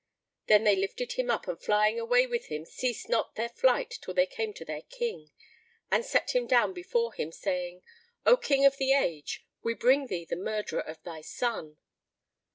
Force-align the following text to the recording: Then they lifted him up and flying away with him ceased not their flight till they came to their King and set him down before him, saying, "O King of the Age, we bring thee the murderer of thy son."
Then 0.47 0.63
they 0.63 0.75
lifted 0.75 1.11
him 1.11 1.29
up 1.29 1.47
and 1.47 1.61
flying 1.61 1.99
away 1.99 2.25
with 2.25 2.47
him 2.47 2.65
ceased 2.65 3.07
not 3.07 3.35
their 3.35 3.49
flight 3.49 3.99
till 4.01 4.15
they 4.15 4.25
came 4.25 4.51
to 4.55 4.65
their 4.65 4.81
King 4.81 5.29
and 5.91 6.03
set 6.03 6.33
him 6.33 6.47
down 6.47 6.73
before 6.73 7.13
him, 7.13 7.31
saying, 7.31 7.83
"O 8.25 8.35
King 8.35 8.65
of 8.65 8.77
the 8.77 8.93
Age, 8.93 9.45
we 9.61 9.75
bring 9.75 10.07
thee 10.07 10.25
the 10.25 10.35
murderer 10.35 10.81
of 10.81 11.03
thy 11.03 11.21
son." 11.21 11.77